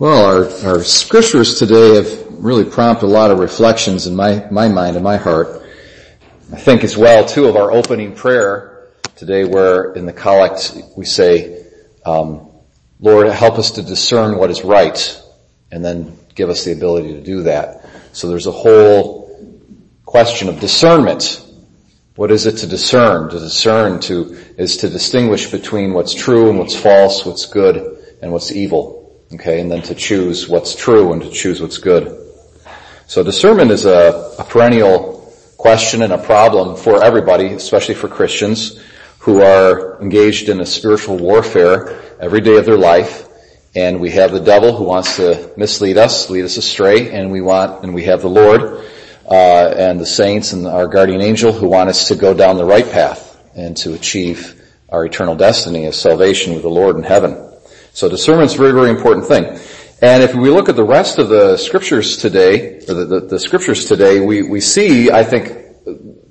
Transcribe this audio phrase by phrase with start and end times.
[0.00, 4.68] Well, our, our scriptures today have really prompted a lot of reflections in my, my
[4.68, 5.64] mind and my heart.
[6.52, 11.04] I think as well too of our opening prayer today where in the collect we
[11.04, 11.66] say,
[12.06, 12.48] um,
[13.00, 15.20] Lord, help us to discern what is right
[15.72, 17.84] and then give us the ability to do that.
[18.12, 19.36] So there's a whole
[20.06, 21.44] question of discernment.
[22.14, 23.30] What is it to discern?
[23.30, 28.30] To discern to, is to distinguish between what's true and what's false, what's good and
[28.30, 28.97] what's evil.
[29.30, 32.16] Okay, and then to choose what's true and to choose what's good.
[33.06, 38.80] So discernment is a, a perennial question and a problem for everybody, especially for Christians
[39.18, 43.28] who are engaged in a spiritual warfare every day of their life.
[43.74, 47.42] And we have the devil who wants to mislead us, lead us astray, and we
[47.42, 48.84] want, and we have the Lord,
[49.30, 52.64] uh, and the saints and our guardian angel who want us to go down the
[52.64, 54.54] right path and to achieve
[54.88, 57.47] our eternal destiny of salvation with the Lord in heaven.
[57.98, 59.58] So discernment's a very, very important thing.
[60.00, 63.38] And if we look at the rest of the scriptures today, or the, the, the
[63.40, 65.52] scriptures today, we, we see, I think,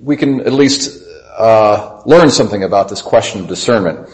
[0.00, 4.08] we can at least uh, learn something about this question of discernment.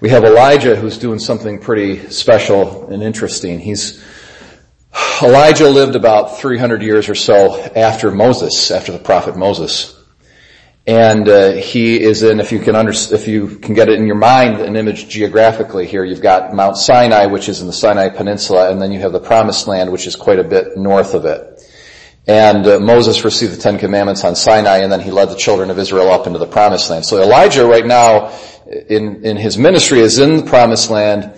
[0.00, 3.60] We have Elijah who's doing something pretty special and interesting.
[3.60, 4.04] He's
[5.22, 9.99] Elijah lived about 300 years or so after Moses, after the prophet Moses
[10.86, 14.06] and uh, he is in if you can under, if you can get it in
[14.06, 16.04] your mind an image geographically here.
[16.04, 19.20] You've got Mount Sinai which is in the Sinai Peninsula and then you have the
[19.20, 21.62] promised land which is quite a bit north of it.
[22.26, 25.70] And uh, Moses received the 10 commandments on Sinai and then he led the children
[25.70, 27.04] of Israel up into the promised land.
[27.04, 28.30] So Elijah right now
[28.88, 31.34] in in his ministry is in the promised land.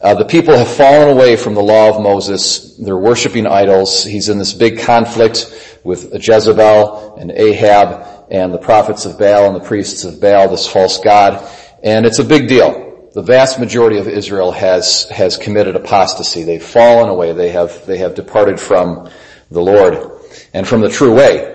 [0.00, 2.76] Uh, the people have fallen away from the law of Moses.
[2.76, 4.04] They're worshiping idols.
[4.04, 9.56] He's in this big conflict with Jezebel and Ahab and the prophets of Baal and
[9.56, 11.48] the priests of Baal, this false god.
[11.82, 13.10] And it's a big deal.
[13.14, 16.42] The vast majority of Israel has, has committed apostasy.
[16.42, 17.32] They've fallen away.
[17.32, 19.08] They have, they have departed from
[19.50, 20.20] the Lord
[20.52, 21.52] and from the true way.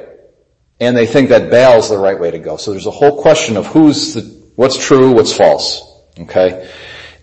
[0.79, 2.57] And they think that Baal's the right way to go.
[2.57, 4.21] So there's a whole question of who's the,
[4.55, 5.83] what's true, what's false.
[6.19, 6.71] Okay?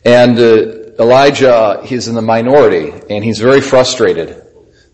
[0.04, 4.44] And uh, Elijah, he's in the minority and he's very frustrated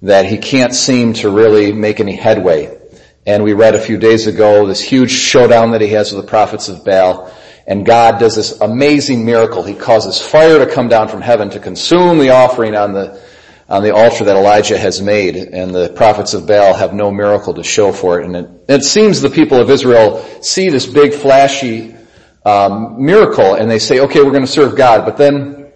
[0.02, 2.78] that he can't seem to really make any headway
[3.26, 6.28] and we read a few days ago this huge showdown that he has with the
[6.28, 7.32] prophets of Baal.
[7.66, 9.62] And God does this amazing miracle.
[9.62, 13.22] He causes fire to come down from heaven to consume the offering on the,
[13.70, 15.36] on the altar that Elijah has made.
[15.36, 18.26] And the prophets of Baal have no miracle to show for it.
[18.26, 21.96] And it, it seems the people of Israel see this big flashy
[22.44, 25.06] um, miracle and they say, okay, we're going to serve God.
[25.06, 25.72] But then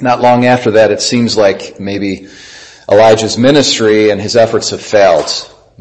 [0.00, 2.28] not long after that, it seems like maybe
[2.90, 5.30] Elijah's ministry and his efforts have failed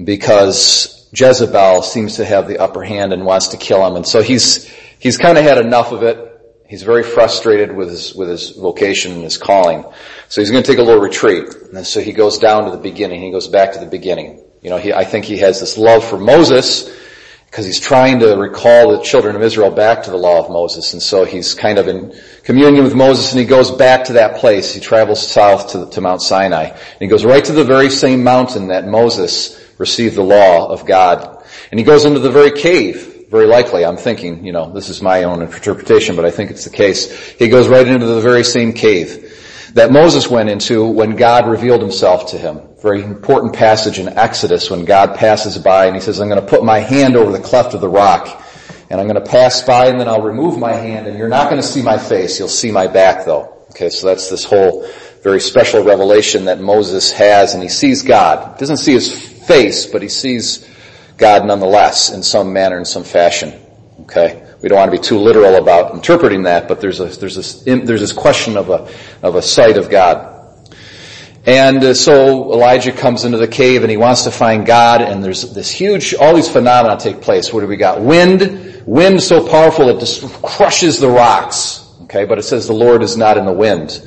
[0.03, 3.95] because Jezebel seems to have the upper hand and wants to kill him.
[3.95, 4.65] And so he's,
[4.99, 6.23] he's kind of had enough of it.
[6.67, 9.85] He's very frustrated with his, with his vocation and his calling.
[10.27, 11.45] So he's going to take a little retreat.
[11.73, 13.21] And so he goes down to the beginning.
[13.21, 14.43] He goes back to the beginning.
[14.61, 16.93] You know, he, I think he has this love for Moses
[17.45, 20.91] because he's trying to recall the children of Israel back to the law of Moses.
[20.91, 22.13] And so he's kind of in
[22.43, 24.73] communion with Moses and he goes back to that place.
[24.73, 26.65] He travels south to, to Mount Sinai.
[26.65, 30.85] And he goes right to the very same mountain that Moses received the law of
[30.85, 31.43] God.
[31.71, 35.01] And he goes into the very cave, very likely, I'm thinking, you know, this is
[35.01, 37.31] my own interpretation, but I think it's the case.
[37.31, 39.33] He goes right into the very same cave
[39.73, 42.61] that Moses went into when God revealed himself to him.
[42.81, 46.47] Very important passage in Exodus when God passes by and he says, I'm going to
[46.47, 48.43] put my hand over the cleft of the rock
[48.89, 51.49] and I'm going to pass by and then I'll remove my hand and you're not
[51.49, 52.39] going to see my face.
[52.39, 53.65] You'll see my back though.
[53.71, 54.87] Okay, so that's this whole
[55.21, 58.53] very special revelation that Moses has and he sees God.
[58.53, 60.67] He doesn't see his face, but he sees
[61.17, 63.53] God nonetheless in some manner, in some fashion.
[64.01, 64.43] Okay?
[64.61, 67.63] We don't want to be too literal about interpreting that, but there's a, there's this,
[67.63, 68.91] there's this question of a,
[69.21, 70.35] of a sight of God.
[71.45, 75.23] And uh, so Elijah comes into the cave and he wants to find God and
[75.23, 77.53] there's this huge, all these phenomena take place.
[77.53, 78.01] What do we got?
[78.01, 81.85] Wind, wind so powerful it just crushes the rocks.
[82.03, 84.01] Okay, but it says the Lord is not in the wind.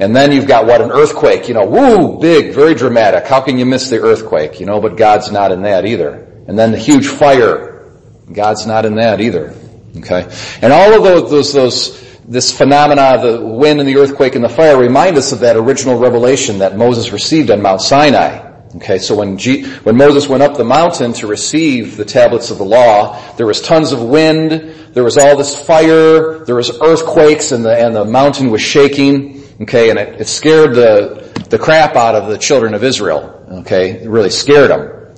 [0.00, 3.26] And then you've got what an earthquake, you know, woo, big, very dramatic.
[3.26, 6.14] How can you miss the earthquake, you know, but God's not in that either.
[6.46, 7.92] And then the huge fire,
[8.32, 9.54] God's not in that either.
[9.98, 10.28] Okay?
[10.60, 14.48] And all of those, those, those, this phenomena, the wind and the earthquake and the
[14.48, 18.52] fire remind us of that original revelation that Moses received on Mount Sinai.
[18.76, 22.58] Okay, so when, G, when Moses went up the mountain to receive the tablets of
[22.58, 24.50] the law, there was tons of wind,
[24.94, 29.43] there was all this fire, there was earthquakes and the, and the mountain was shaking.
[29.60, 33.46] Okay, and it, it scared the, the crap out of the children of Israel.
[33.60, 35.14] Okay, it really scared them.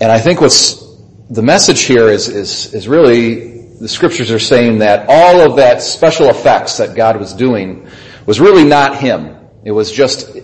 [0.00, 0.84] And I think what's,
[1.28, 5.82] the message here is, is, is really, the scriptures are saying that all of that
[5.82, 7.88] special effects that God was doing
[8.26, 9.36] was really not Him.
[9.64, 10.34] It was just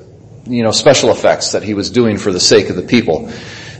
[0.46, 3.30] you know, special effects that he was doing for the sake of the people.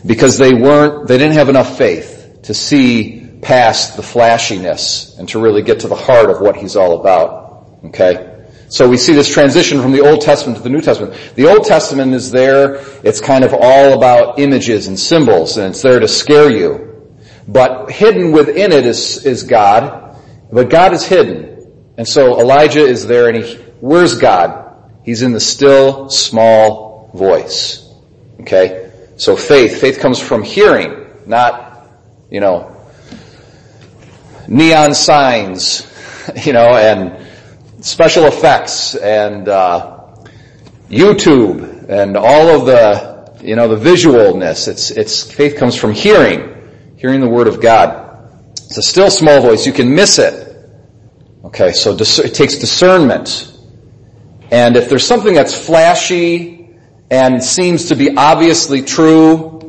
[0.05, 5.39] Because they weren't, they didn't have enough faith to see past the flashiness and to
[5.39, 7.67] really get to the heart of what he's all about.
[7.87, 8.34] Okay?
[8.69, 11.15] So we see this transition from the Old Testament to the New Testament.
[11.35, 15.83] The Old Testament is there, it's kind of all about images and symbols, and it's
[15.83, 17.13] there to scare you.
[17.47, 20.17] But hidden within it is, is God,
[20.51, 21.55] but God is hidden.
[21.97, 24.91] And so Elijah is there and he, where's God?
[25.05, 27.89] He's in the still, small voice.
[28.41, 28.91] Okay?
[29.17, 31.89] So faith, faith comes from hearing, not,
[32.31, 32.75] you know,
[34.49, 35.87] neon signs,
[36.45, 37.24] you know, and
[37.85, 40.01] special effects and uh,
[40.89, 44.69] YouTube and all of the, you know, the visualness.
[44.69, 48.51] It's, it's, faith comes from hearing, hearing the word of God.
[48.53, 49.67] It's a still small voice.
[49.67, 50.57] You can miss it.
[51.45, 53.53] Okay, so it takes discernment.
[54.51, 56.71] And if there's something that's flashy
[57.11, 59.61] and seems to be obviously true,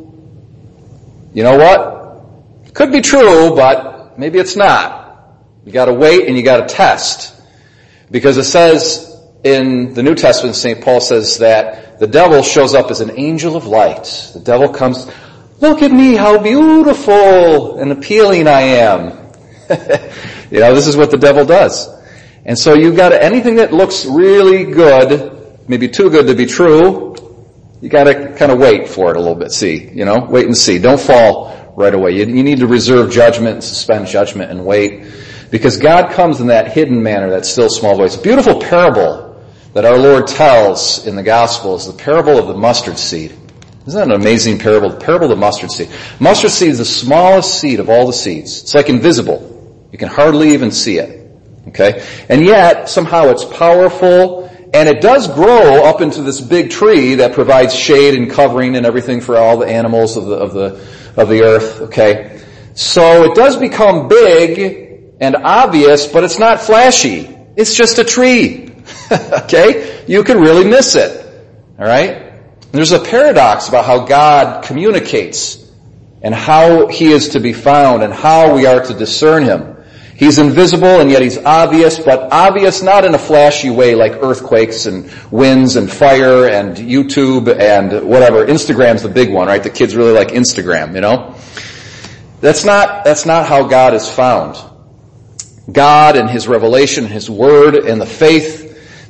[1.34, 2.74] you know what?
[2.74, 5.36] Could be true, but maybe it's not.
[5.66, 7.35] You gotta wait and you gotta test.
[8.12, 10.84] Because it says in the New Testament, St.
[10.84, 14.32] Paul says that the devil shows up as an angel of light.
[14.34, 15.08] The devil comes,
[15.60, 19.04] look at me, how beautiful and appealing I am.
[20.52, 21.90] you know, this is what the devil does.
[22.46, 26.46] And so you've got to, anything that looks really good, maybe too good to be
[26.46, 27.16] true,
[27.82, 30.56] you gotta kind of wait for it a little bit, see, you know, wait and
[30.56, 30.80] see.
[30.80, 32.12] Don't fall right away.
[32.12, 35.06] You, you need to reserve judgment suspend judgment and wait.
[35.52, 38.16] Because God comes in that hidden manner, that still small voice.
[38.16, 39.26] Beautiful parable
[39.74, 43.38] that our Lord tells in the gospel is the parable of the mustard seed.
[43.86, 44.90] Isn't that an amazing parable?
[44.90, 45.90] The parable of the mustard seed.
[46.20, 48.64] Mustard seed is the smallest seed of all the seeds.
[48.64, 49.88] It's like invisible.
[49.92, 51.30] You can hardly even see it.
[51.68, 52.06] Okay?
[52.30, 57.34] And yet, somehow it's powerful, and it does grow up into this big tree that
[57.34, 61.30] provides shade and covering and everything for all the animals of the, of the, of
[61.30, 61.82] the earth.
[61.82, 62.42] Okay?
[62.76, 64.85] So it does become big
[65.20, 67.30] and obvious, but it's not flashy.
[67.56, 68.76] It's just a tree.
[69.12, 70.04] okay?
[70.08, 71.22] You can really miss it.
[71.80, 72.34] Alright?
[72.72, 75.64] There's a paradox about how God communicates
[76.22, 79.78] and how He is to be found and how we are to discern Him.
[80.16, 84.86] He's invisible and yet He's obvious, but obvious not in a flashy way like earthquakes
[84.86, 88.46] and winds and fire and YouTube and whatever.
[88.46, 89.64] Instagram's the big one, right?
[89.64, 91.36] The kids really like Instagram, you know?
[92.42, 94.58] That's not, that's not how God is found.
[95.72, 98.66] God and His revelation, His Word, and the faith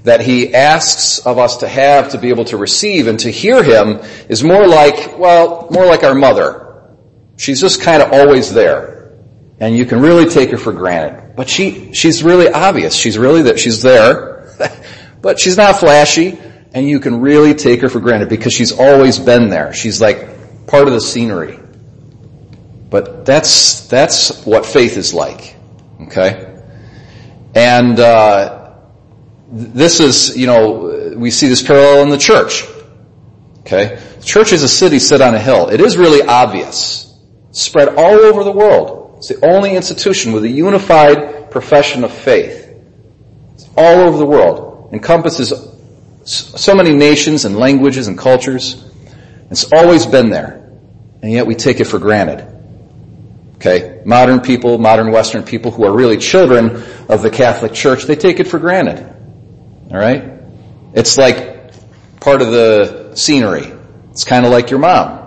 [0.05, 3.63] that he asks of us to have to be able to receive and to hear
[3.63, 3.99] him
[4.29, 6.85] is more like, well, more like our mother.
[7.37, 9.13] She's just kind of always there.
[9.59, 11.35] And you can really take her for granted.
[11.35, 12.95] But she, she's really obvious.
[12.95, 14.55] She's really that she's there.
[15.21, 16.37] but she's not flashy
[16.73, 19.73] and you can really take her for granted because she's always been there.
[19.73, 21.59] She's like part of the scenery.
[22.91, 25.55] But that's, that's what faith is like.
[26.01, 26.62] Okay?
[27.53, 28.74] And, uh,
[29.51, 32.65] this is, you know, we see this parallel in the church.
[33.59, 33.95] Okay?
[34.19, 35.69] The church is a city set on a hill.
[35.69, 37.13] It is really obvious.
[37.51, 39.15] Spread all over the world.
[39.18, 42.69] It's the only institution with a unified profession of faith.
[43.53, 44.89] It's all over the world.
[44.91, 45.53] Encompasses
[46.25, 48.84] so many nations and languages and cultures.
[49.50, 50.69] It's always been there.
[51.22, 52.46] And yet we take it for granted.
[53.55, 53.94] Okay?
[54.05, 58.39] Modern people, modern Western people who are really children of the Catholic Church, they take
[58.39, 59.00] it for granted.
[59.91, 60.31] Alright?
[60.93, 61.74] It's like
[62.21, 63.74] part of the scenery.
[64.12, 65.24] It's kind of like your mom.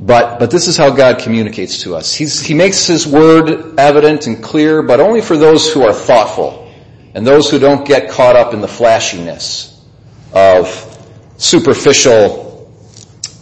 [0.00, 2.14] But, but this is how God communicates to us.
[2.14, 6.72] He's, he makes His word evident and clear, but only for those who are thoughtful
[7.14, 9.84] and those who don't get caught up in the flashiness
[10.32, 10.68] of
[11.36, 12.72] superficial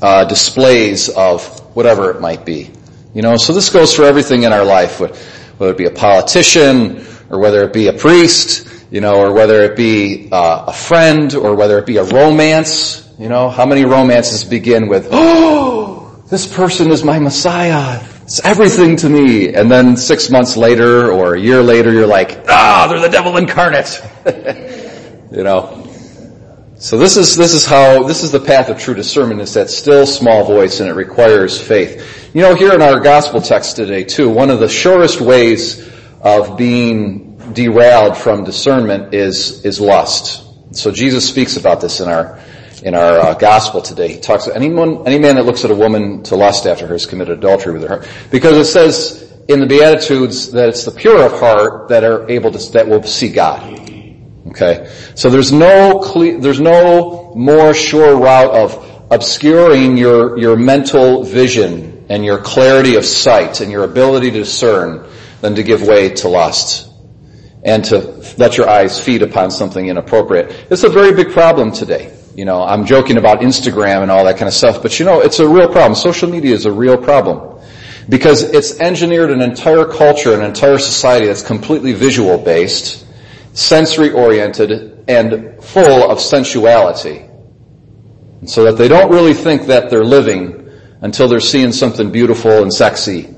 [0.03, 1.45] uh, displays of
[1.77, 2.71] whatever it might be.
[3.15, 7.05] You know, so this goes for everything in our life, whether it be a politician
[7.31, 11.35] or whether it be a priest you know, or whether it be uh, a friend,
[11.35, 13.05] or whether it be a romance.
[13.19, 18.03] You know, how many romances begin with, "Oh, this person is my Messiah.
[18.23, 22.45] It's everything to me," and then six months later or a year later, you're like,
[22.49, 24.03] "Ah, they're the devil incarnate."
[25.33, 25.88] you know.
[26.81, 29.41] So this is this is how this is the path of true discernment.
[29.41, 32.31] Is that still small voice, and it requires faith.
[32.35, 36.57] You know, here in our gospel text today, too, one of the surest ways of
[36.57, 40.45] being derailed from discernment is, is lust.
[40.77, 42.39] So Jesus speaks about this in our,
[42.83, 44.13] in our uh, gospel today.
[44.13, 46.95] He talks about anyone, any man that looks at a woman to lust after her
[46.95, 48.05] has committed adultery with her.
[48.31, 52.53] Because it says in the Beatitudes that it's the pure of heart that are able
[52.53, 53.88] to, that will see God.
[54.51, 54.91] Okay?
[55.15, 62.07] So there's no cle- there's no more sure route of obscuring your, your mental vision
[62.09, 65.07] and your clarity of sight and your ability to discern
[65.41, 66.91] than to give way to lust
[67.65, 67.99] and to
[68.39, 70.67] let your eyes feed upon something inappropriate.
[70.71, 72.15] It's a very big problem today.
[72.35, 75.21] You know, I'm joking about Instagram and all that kind of stuff, but you know,
[75.21, 75.95] it's a real problem.
[75.95, 77.61] Social media is a real problem
[78.09, 83.05] because it's engineered an entire culture, an entire society that's completely visual based,
[83.59, 87.29] sensory oriented, and full of sensuality.
[88.47, 92.73] So that they don't really think that they're living until they're seeing something beautiful and
[92.73, 93.35] sexy.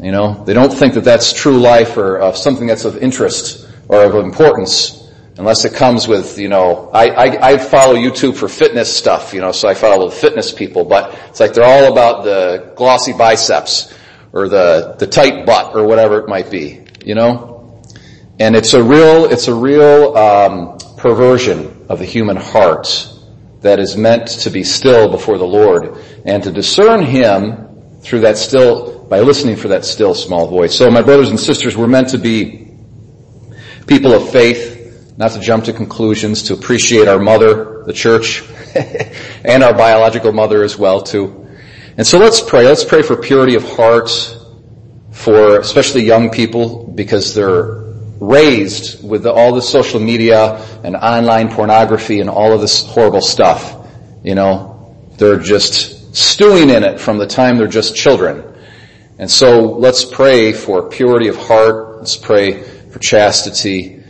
[0.00, 3.68] You know, they don't think that that's true life or of something that's of interest
[3.88, 4.94] or of importance
[5.38, 9.40] unless it comes with, you know, I, I, I, follow YouTube for fitness stuff, you
[9.40, 13.12] know, so I follow the fitness people, but it's like they're all about the glossy
[13.12, 13.94] biceps
[14.32, 17.57] or the, the tight butt or whatever it might be, you know?
[18.40, 23.08] And it's a real, it's a real, um, perversion of the human heart
[23.62, 28.36] that is meant to be still before the Lord and to discern Him through that
[28.36, 30.76] still, by listening for that still small voice.
[30.76, 32.68] So my brothers and sisters, we're meant to be
[33.86, 38.44] people of faith, not to jump to conclusions, to appreciate our mother, the church,
[39.44, 41.46] and our biological mother as well too.
[41.96, 42.64] And so let's pray.
[42.64, 44.10] Let's pray for purity of heart
[45.10, 47.87] for especially young people because they're
[48.20, 53.20] raised with the, all the social media and online pornography and all of this horrible
[53.20, 53.76] stuff.
[54.22, 58.44] You know, they're just stewing in it from the time they're just children.
[59.18, 61.98] And so let's pray for purity of heart.
[61.98, 64.02] Let's pray for chastity.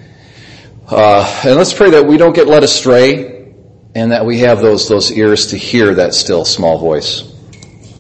[0.87, 3.55] Uh, and let's pray that we don't get led astray
[3.95, 7.28] and that we have those, those ears to hear that still small voice.